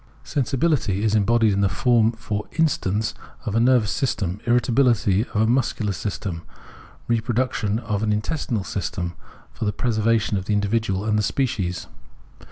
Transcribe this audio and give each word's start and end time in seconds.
Sensibility 0.23 1.03
is 1.03 1.13
embodied 1.13 1.53
in 1.53 1.61
the 1.61 1.69
form 1.69 2.11
for 2.13 2.47
instance 2.53 3.13
of 3.45 3.53
a 3.53 3.59
nervous 3.59 3.91
system, 3.91 4.41
irritability, 4.47 5.25
of 5.25 5.35
a 5.41 5.45
muscular 5.45 5.91
system, 5.93 6.41
re 7.07 7.21
production, 7.21 7.77
of 7.77 8.01
an 8.01 8.11
intestinal 8.11 8.63
system 8.63 9.13
for 9.51 9.65
tte 9.65 9.73
preser 9.77 10.01
vation 10.01 10.39
of 10.39 10.45
the 10.45 10.53
individual 10.53 11.05
and 11.05 11.19
the 11.19 11.21
species. 11.21 11.85